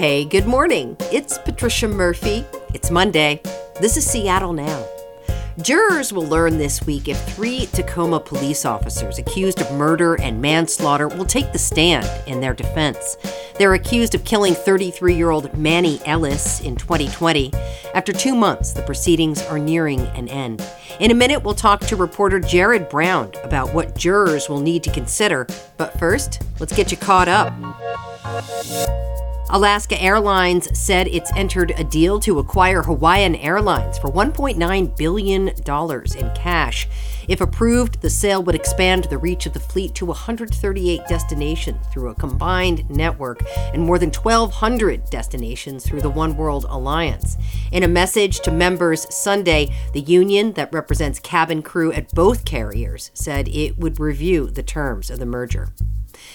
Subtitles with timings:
[0.00, 0.96] Hey, good morning.
[1.12, 2.46] It's Patricia Murphy.
[2.72, 3.42] It's Monday.
[3.82, 4.86] This is Seattle Now.
[5.60, 11.06] Jurors will learn this week if three Tacoma police officers accused of murder and manslaughter
[11.06, 13.18] will take the stand in their defense.
[13.58, 17.52] They're accused of killing 33 year old Manny Ellis in 2020.
[17.92, 20.66] After two months, the proceedings are nearing an end.
[20.98, 24.92] In a minute, we'll talk to reporter Jared Brown about what jurors will need to
[24.92, 25.46] consider.
[25.76, 27.52] But first, let's get you caught up.
[29.52, 36.34] Alaska Airlines said it's entered a deal to acquire Hawaiian Airlines for $1.9 billion in
[36.36, 36.88] cash.
[37.26, 42.10] If approved, the sale would expand the reach of the fleet to 138 destinations through
[42.10, 43.40] a combined network
[43.74, 47.36] and more than 1,200 destinations through the One World Alliance.
[47.72, 53.10] In a message to members Sunday, the union that represents cabin crew at both carriers
[53.14, 55.72] said it would review the terms of the merger.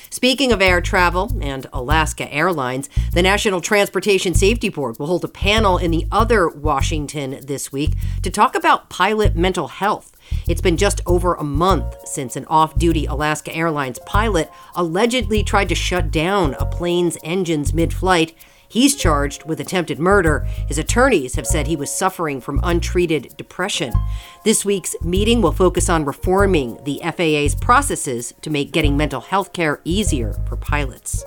[0.10, 5.28] Speaking of air travel and Alaska Airlines, the National Transportation Safety Board will hold a
[5.28, 10.16] panel in the other Washington this week to talk about pilot mental health.
[10.48, 15.70] It's been just over a month since an off duty Alaska Airlines pilot allegedly tried
[15.70, 18.34] to shut down a plane's engines mid flight
[18.76, 20.46] He's charged with attempted murder.
[20.68, 23.94] His attorneys have said he was suffering from untreated depression.
[24.44, 29.54] This week's meeting will focus on reforming the FAA's processes to make getting mental health
[29.54, 31.24] care easier for pilots.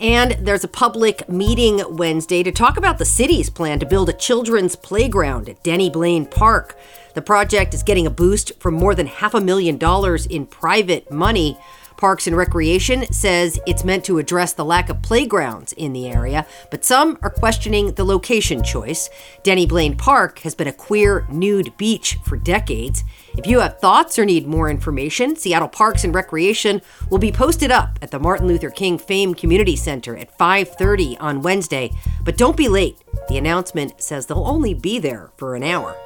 [0.00, 4.14] And there's a public meeting Wednesday to talk about the city's plan to build a
[4.14, 6.78] children's playground at Denny Blaine Park.
[7.12, 11.10] The project is getting a boost from more than half a million dollars in private
[11.10, 11.58] money.
[11.98, 16.46] Parks and Recreation says it's meant to address the lack of playgrounds in the area,
[16.70, 19.10] but some are questioning the location choice.
[19.42, 23.02] Denny Blaine Park has been a queer nude beach for decades.
[23.36, 27.72] If you have thoughts or need more information, Seattle Parks and Recreation will be posted
[27.72, 31.90] up at the Martin Luther King Fame Community Center at 5:30 on Wednesday,
[32.22, 32.96] but don't be late.
[33.28, 35.96] The announcement says they'll only be there for an hour.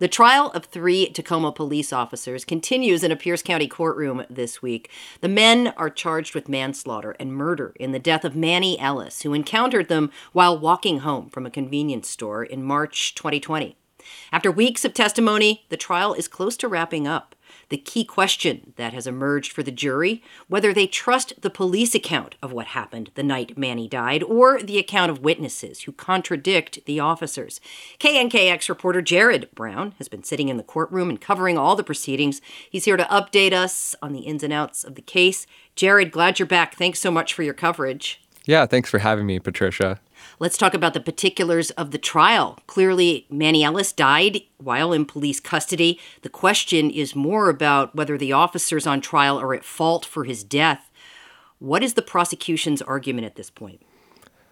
[0.00, 4.90] The trial of three Tacoma police officers continues in a Pierce County courtroom this week.
[5.20, 9.34] The men are charged with manslaughter and murder in the death of Manny Ellis, who
[9.34, 13.76] encountered them while walking home from a convenience store in March 2020.
[14.32, 17.34] After weeks of testimony, the trial is close to wrapping up
[17.70, 22.34] the key question that has emerged for the jury whether they trust the police account
[22.42, 27.00] of what happened the night Manny died or the account of witnesses who contradict the
[27.00, 27.60] officers.
[27.98, 32.40] KNKX reporter Jared Brown has been sitting in the courtroom and covering all the proceedings.
[32.68, 35.46] He's here to update us on the ins and outs of the case.
[35.76, 36.74] Jared, glad you're back.
[36.74, 38.20] Thanks so much for your coverage.
[38.46, 40.00] Yeah, thanks for having me, Patricia.
[40.38, 42.58] Let's talk about the particulars of the trial.
[42.66, 45.98] Clearly, Manny Ellis died while in police custody.
[46.22, 50.44] The question is more about whether the officers on trial are at fault for his
[50.44, 50.90] death.
[51.58, 53.82] What is the prosecution's argument at this point?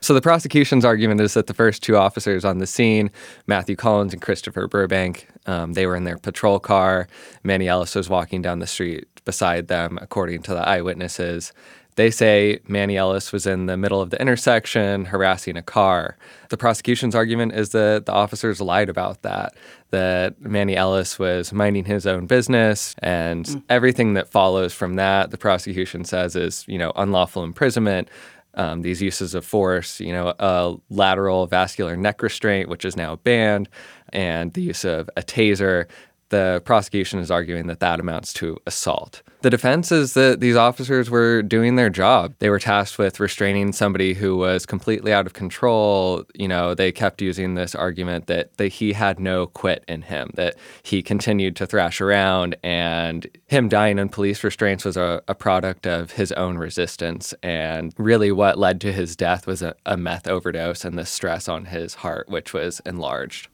[0.01, 3.11] So, the prosecution's argument is that the first two officers on the scene,
[3.49, 7.09] Matthew Collins and Christopher Burbank, um, they were in their patrol car.
[7.43, 11.53] Manny Ellis was walking down the street beside them, according to the eyewitnesses.
[11.99, 16.17] They say Manny Ellis was in the middle of the intersection harassing a car.
[16.49, 19.57] The prosecution's argument is that the officers lied about that,
[19.91, 23.63] that Manny Ellis was minding his own business and mm.
[23.69, 28.09] everything that follows from that, the prosecution says is, you know, unlawful imprisonment.
[28.55, 33.17] Um, these uses of force, you know, a lateral vascular neck restraint, which is now
[33.17, 33.69] banned,
[34.13, 35.87] and the use of a taser.
[36.31, 39.22] The prosecution is arguing that that amounts to assault.
[39.41, 42.34] The defense is that these officers were doing their job.
[42.41, 46.25] They were tasked with restraining somebody who was completely out of control.
[46.34, 50.31] You know, they kept using this argument that, that he had no quit in him,
[50.34, 55.37] that he continued to thrash around, and him dying in police restraints was a, a
[55.37, 57.33] product of his own resistance.
[57.43, 61.49] And really, what led to his death was a, a meth overdose and the stress
[61.49, 63.49] on his heart, which was enlarged.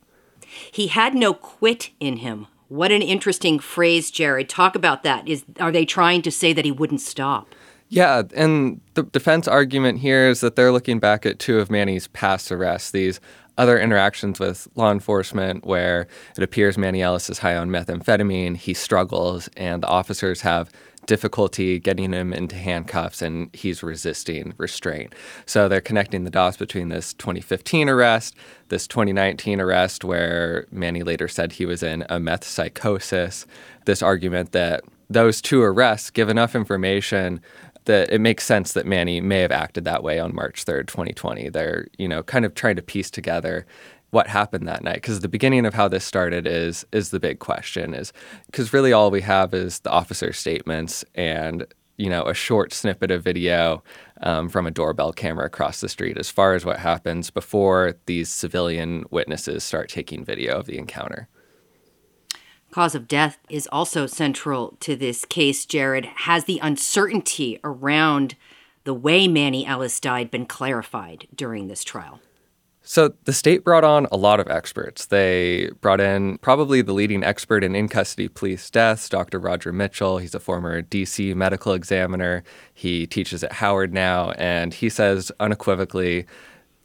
[0.73, 2.47] He had no quit in him.
[2.75, 4.49] What an interesting phrase, Jared.
[4.49, 5.29] Talk about that.
[5.29, 7.55] Is are they trying to say that he wouldn't stop?
[7.89, 12.09] Yeah, and the defense argument here is that they're looking back at two of Manny's
[12.09, 13.21] past arrests, these
[13.57, 18.75] other interactions with law enforcement where it appears Manny Ellis is high on methamphetamine, he
[18.75, 20.69] struggles, and the officers have
[21.07, 25.15] difficulty getting him into handcuffs and he's resisting restraint.
[25.47, 28.35] So they're connecting the dots between this 2015 arrest,
[28.69, 33.47] this 2019 arrest where Manny later said he was in a meth psychosis,
[33.85, 37.41] this argument that those two arrests give enough information
[37.85, 41.51] that it makes sense that Manny may have acted that way on March 3rd, 2020.
[41.51, 43.67] They're, you know, kind of trying to piece together
[44.15, 47.41] what happened that night because the beginning of how this started is is the big
[47.41, 48.13] question is
[48.47, 51.67] because really all we have is the officer statements and
[51.97, 53.83] you know, a short snippet of video
[54.23, 58.29] um, from a doorbell camera across the street as far as what happens before these
[58.29, 61.29] civilian witnesses start taking video of the encounter.
[62.71, 66.07] Cause of death is also central to this case, Jared.
[66.07, 68.35] Has the uncertainty around
[68.83, 72.21] the way Manny Ellis died been clarified during this trial?
[72.87, 75.07] So the state brought on a lot of experts.
[75.07, 79.39] They brought in probably the leading expert in in custody police deaths, Dr.
[79.39, 80.19] Roger Mitchell.
[80.19, 82.45] He's a former DC medical examiner.
[82.75, 86.27] He teaches at Howard now, and he says unequivocally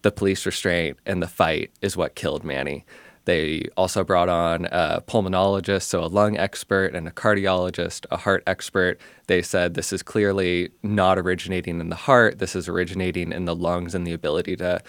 [0.01, 2.85] the police restraint and the fight is what killed Manny.
[3.25, 8.41] They also brought on a pulmonologist, so a lung expert, and a cardiologist, a heart
[8.47, 8.99] expert.
[9.27, 12.39] They said this is clearly not originating in the heart.
[12.39, 14.81] This is originating in the lungs and the ability to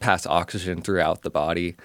[0.00, 1.76] pass oxygen throughout the body.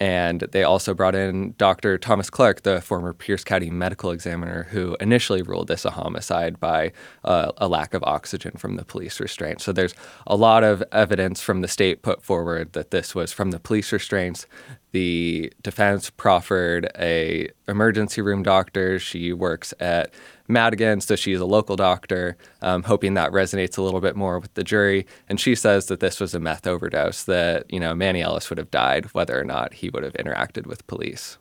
[0.00, 1.98] And they also brought in Dr.
[1.98, 6.92] Thomas Clark, the former Pierce County medical examiner, who initially ruled this a homicide by
[7.24, 9.64] uh, a lack of oxygen from the police restraints.
[9.64, 9.94] So there's
[10.26, 13.90] a lot of evidence from the state put forward that this was from the police
[13.90, 14.46] restraints.
[14.92, 18.98] The defense proffered a emergency room doctor.
[18.98, 20.12] She works at
[20.48, 24.54] Madigan, so she's a local doctor, um, hoping that resonates a little bit more with
[24.54, 25.06] the jury.
[25.28, 28.58] And she says that this was a meth overdose, that, you know, Manny Ellis would
[28.58, 31.36] have died whether or not he would have interacted with police.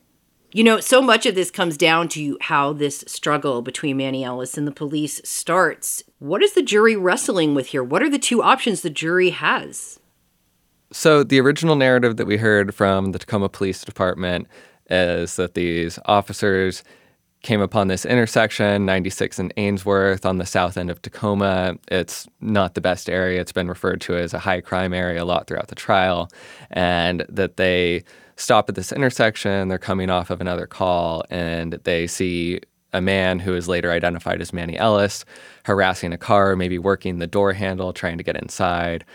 [0.52, 4.58] You know, so much of this comes down to how this struggle between Manny Ellis
[4.58, 6.04] and the police starts.
[6.20, 7.84] What is the jury wrestling with here?
[7.84, 10.00] What are the two options the jury has?
[10.92, 14.48] So, the original narrative that we heard from the Tacoma Police Department
[14.90, 16.84] is that these officers
[17.44, 21.78] came upon this intersection, 96 and Ainsworth on the south end of Tacoma.
[21.90, 23.42] It's not the best area.
[23.42, 26.30] It's been referred to as a high crime area a lot throughout the trial.
[26.72, 28.04] And that they
[28.38, 32.60] stop at this intersection, they're coming off of another call, and they see
[32.94, 35.26] a man who is later identified as Manny Ellis
[35.66, 39.06] harassing a car, maybe working the door handle, trying to get inside.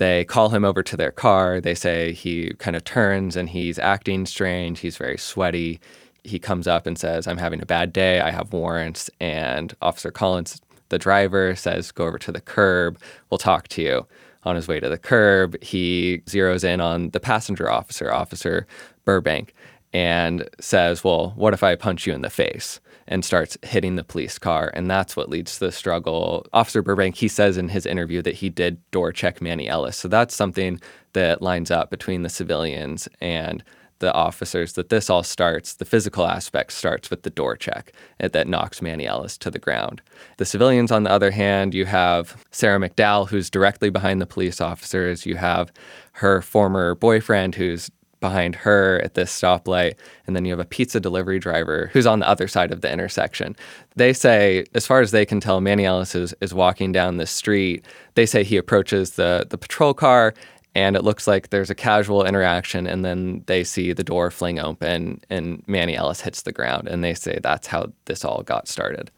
[0.00, 1.60] They call him over to their car.
[1.60, 4.80] They say he kind of turns and he's acting strange.
[4.80, 5.80] He's very sweaty
[6.24, 8.20] he comes up and says, I'm having a bad day.
[8.20, 9.10] I have warrants.
[9.20, 12.98] And Officer Collins, the driver, says, Go over to the curb.
[13.30, 14.06] We'll talk to you.
[14.44, 18.66] On his way to the curb, he zeroes in on the passenger officer, Officer
[19.04, 19.54] Burbank,
[19.92, 22.80] and says, Well, what if I punch you in the face?
[23.06, 24.70] And starts hitting the police car.
[24.72, 26.46] And that's what leads to the struggle.
[26.52, 29.96] Officer Burbank, he says in his interview that he did door check Manny Ellis.
[29.96, 30.80] So that's something
[31.12, 33.64] that lines up between the civilians and
[34.00, 38.28] the officers that this all starts, the physical aspect starts with the door check eh,
[38.28, 40.02] that knocks Manny Ellis to the ground.
[40.38, 44.60] The civilians, on the other hand, you have Sarah McDowell, who's directly behind the police
[44.60, 45.26] officers.
[45.26, 45.70] You have
[46.12, 47.90] her former boyfriend, who's
[48.20, 49.94] behind her at this stoplight.
[50.26, 52.92] And then you have a pizza delivery driver who's on the other side of the
[52.92, 53.56] intersection.
[53.96, 57.26] They say, as far as they can tell, Manny Ellis is, is walking down the
[57.26, 57.84] street.
[58.14, 60.34] They say he approaches the, the patrol car
[60.74, 64.60] and it looks like there's a casual interaction and then they see the door fling
[64.60, 68.68] open and Manny Ellis hits the ground and they say that's how this all got
[68.68, 69.10] started.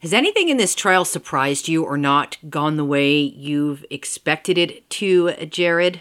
[0.00, 4.88] Has anything in this trial surprised you or not gone the way you've expected it
[4.90, 6.00] to, Jared?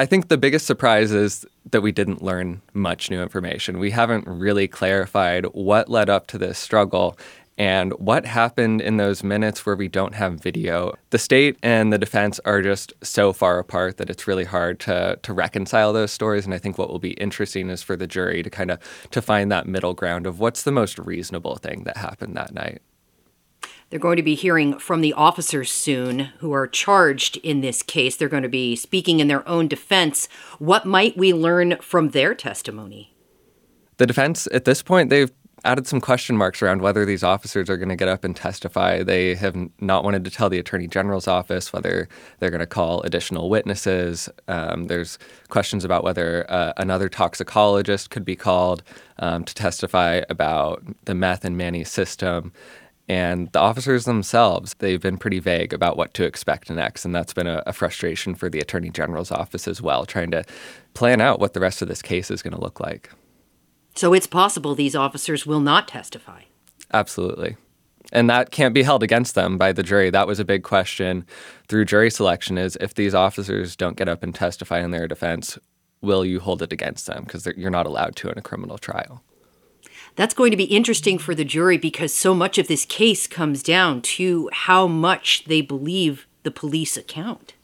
[0.00, 3.78] I think the biggest surprise is that we didn't learn much new information.
[3.78, 7.18] We haven't really clarified what led up to this struggle
[7.58, 10.94] and what happened in those minutes where we don't have video.
[11.10, 15.18] The state and the defense are just so far apart that it's really hard to
[15.22, 18.42] to reconcile those stories and I think what will be interesting is for the jury
[18.42, 18.78] to kind of
[19.10, 22.80] to find that middle ground of what's the most reasonable thing that happened that night.
[23.90, 28.16] They're going to be hearing from the officers soon who are charged in this case.
[28.16, 30.28] They're going to be speaking in their own defense.
[30.60, 33.14] What might we learn from their testimony?
[33.96, 35.30] The defense, at this point, they've
[35.64, 39.02] added some question marks around whether these officers are going to get up and testify.
[39.02, 43.02] They have not wanted to tell the attorney general's office whether they're going to call
[43.02, 44.28] additional witnesses.
[44.48, 45.18] Um, there's
[45.48, 48.82] questions about whether uh, another toxicologist could be called
[49.18, 52.52] um, to testify about the meth in Manny's system.
[53.10, 57.04] And the officers themselves, they've been pretty vague about what to expect next.
[57.04, 60.44] And that's been a, a frustration for the attorney general's office as well, trying to
[60.94, 63.10] plan out what the rest of this case is going to look like.
[63.96, 66.42] So it's possible these officers will not testify.
[66.92, 67.56] Absolutely.
[68.12, 70.10] And that can't be held against them by the jury.
[70.10, 71.26] That was a big question
[71.66, 75.58] through jury selection is if these officers don't get up and testify in their defense,
[76.00, 77.24] will you hold it against them?
[77.24, 79.24] Because you're not allowed to in a criminal trial.
[80.16, 83.62] That's going to be interesting for the jury because so much of this case comes
[83.62, 87.54] down to how much they believe the police account.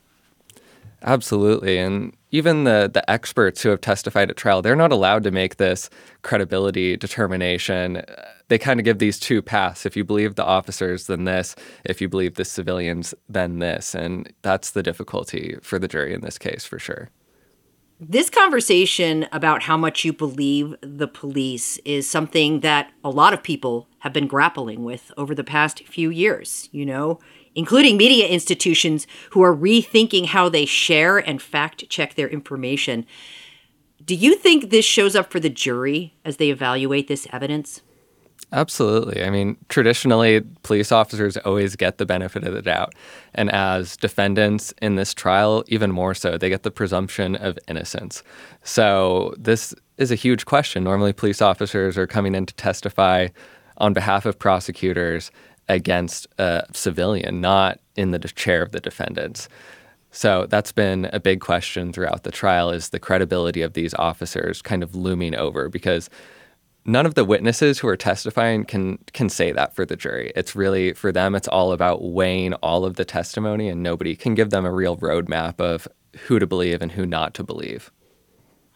[1.02, 1.78] Absolutely.
[1.78, 5.56] And even the the experts who have testified at trial, they're not allowed to make
[5.56, 5.88] this
[6.22, 7.98] credibility determination.
[7.98, 8.04] Uh,
[8.48, 9.86] they kind of give these two paths.
[9.86, 11.56] If you believe the officers, then this.
[11.84, 13.94] If you believe the civilians, then this.
[13.94, 17.08] And that's the difficulty for the jury in this case, for sure.
[17.98, 23.42] This conversation about how much you believe the police is something that a lot of
[23.42, 26.68] people have been grappling with over the past few years.
[26.72, 27.20] You know,
[27.54, 33.06] including media institutions who are rethinking how they share and fact check their information.
[34.04, 37.80] Do you think this shows up for the jury as they evaluate this evidence?
[38.52, 39.24] Absolutely.
[39.24, 42.94] I mean, traditionally, police officers always get the benefit of the doubt.
[43.34, 48.22] And as defendants in this trial, even more so, they get the presumption of innocence.
[48.62, 50.84] So, this is a huge question.
[50.84, 53.28] Normally, police officers are coming in to testify
[53.78, 55.30] on behalf of prosecutors
[55.68, 59.48] against a civilian, not in the chair of the defendants.
[60.12, 64.62] So that's been a big question throughout the trial is the credibility of these officers
[64.62, 66.08] kind of looming over because
[66.86, 70.32] none of the witnesses who are testifying can can say that for the jury.
[70.36, 74.34] It's really for them it's all about weighing all of the testimony and nobody can
[74.34, 75.88] give them a real roadmap of
[76.26, 77.90] who to believe and who not to believe.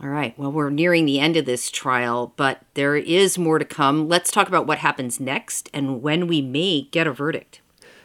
[0.03, 0.39] All right.
[0.39, 4.09] Well, we're nearing the end of this trial, but there is more to come.
[4.09, 7.61] Let's talk about what happens next and when we may get a verdict.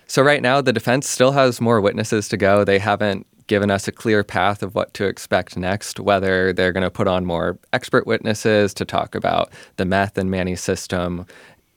[0.05, 2.63] So, right now, the defense still has more witnesses to go.
[2.63, 6.83] They haven't given us a clear path of what to expect next, whether they're going
[6.83, 11.25] to put on more expert witnesses to talk about the meth and Manny system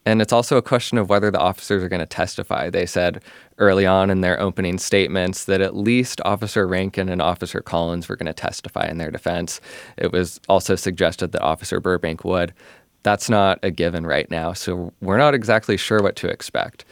[0.08, 2.70] and it's also a question of whether the officers are going to testify.
[2.70, 3.22] They said
[3.58, 8.16] early on in their opening statements that at least Officer Rankine and Officer Collins were
[8.16, 9.60] going to testify in their defense.
[9.98, 12.54] It was also suggested that Officer Burbank would.
[13.02, 16.86] That's not a given right now, so we're not exactly sure what to expect.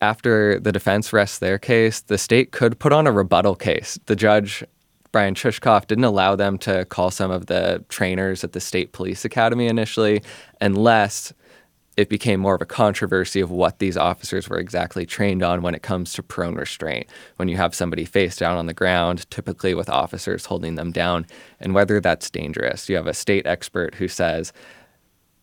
[0.00, 3.98] After the defense rests their case, the state could put on a rebuttal case.
[4.06, 4.64] The judge
[5.12, 9.24] Bryan Chushcoff didn't allow them to call some of the trainers at the State Police
[9.24, 10.22] Academy initially,
[10.60, 11.32] unless
[11.96, 15.74] it became more of a controversy of what these officers were exactly trained on when
[15.74, 17.08] it comes to prone restraint.
[17.36, 21.26] When you have somebody face down on the ground, typically with officers holding them down,
[21.58, 22.88] and whether that's dangerous.
[22.88, 24.52] You have a state expert who says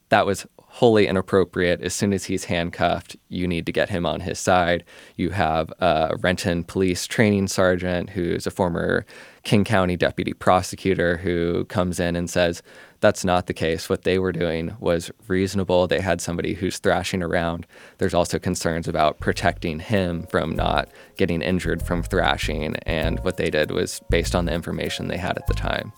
[0.10, 1.82] that was wholly inappropriate.
[1.82, 4.84] As soon as he's handcuffed, you need to get him on his side.
[5.16, 9.06] You have a Renton police training sergeant who's a former
[9.44, 12.62] King County deputy prosecutor who comes in and says,
[13.00, 13.90] that's not the case.
[13.90, 15.88] What they were doing was reasonable.
[15.88, 17.66] They had somebody who's thrashing around.
[17.98, 22.76] There's also concerns about protecting him from not getting injured from thrashing.
[22.84, 25.94] And what they did was based on the information they had at the time.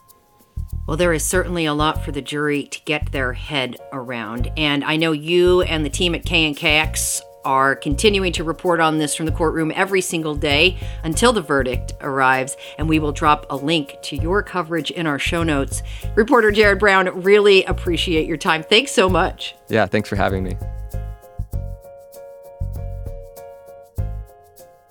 [0.90, 4.52] Well, there is certainly a lot for the jury to get their head around.
[4.58, 9.14] And I know you and the team at KNKX are continuing to report on this
[9.14, 13.56] from the courtroom every single day until the verdict arrives, and we will drop a
[13.56, 15.84] link to your coverage in our show notes.
[16.16, 18.64] Reporter Jared Brown, really appreciate your time.
[18.64, 19.54] Thanks so much.
[19.68, 20.58] Yeah, thanks for having me.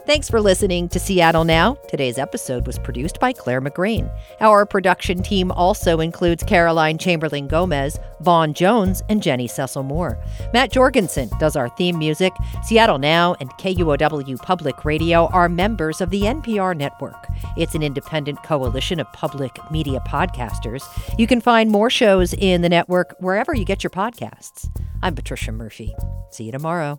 [0.09, 1.75] Thanks for listening to Seattle Now.
[1.87, 4.11] Today's episode was produced by Clare McGrane.
[4.41, 10.19] Our production team also includes Caroline Chamberlain Gomez, Vaughn Jones, and Jenny Cecil Moore.
[10.55, 12.33] Matt Jorgensen does our theme music.
[12.63, 17.29] Seattle Now and KUOW Public Radio are members of the NPR network.
[17.59, 20.85] It's an independent coalition of public media podcasters.
[21.19, 24.71] You can find more shows in the network wherever you get your podcasts.
[25.03, 25.95] I'm Patricia Murphy.
[26.31, 26.99] See you tomorrow.